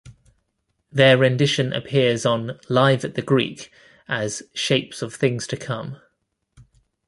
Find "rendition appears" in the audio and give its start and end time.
1.15-2.25